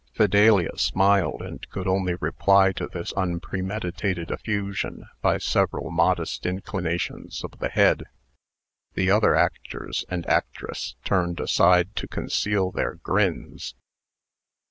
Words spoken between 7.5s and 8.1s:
the head.